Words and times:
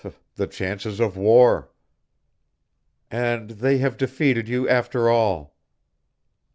"The 0.33 0.47
chances 0.47 0.99
of 0.99 1.15
war." 1.15 1.69
"And 3.11 3.51
they 3.51 3.77
have 3.77 3.97
defeated 3.97 4.49
you 4.49 4.67
after 4.67 5.11
all." 5.11 5.55